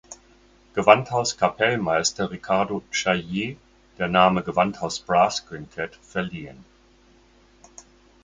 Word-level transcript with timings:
Gewandhauskapellmeister 0.73 2.31
Riccardo 2.31 2.81
Chailly 2.89 3.55
der 3.99 4.07
Name 4.07 4.41
Gewandhaus 4.41 4.97
Brass 4.99 5.45
Quintett 5.45 5.95
verliehen. 5.95 6.65